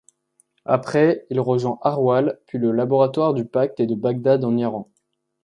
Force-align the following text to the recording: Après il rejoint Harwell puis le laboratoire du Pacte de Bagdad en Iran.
Après 0.65 1.27
il 1.29 1.39
rejoint 1.39 1.77
Harwell 1.83 2.39
puis 2.47 2.57
le 2.57 2.71
laboratoire 2.71 3.35
du 3.35 3.45
Pacte 3.45 3.83
de 3.83 3.93
Bagdad 3.93 4.43
en 4.43 4.57
Iran. 4.57 4.89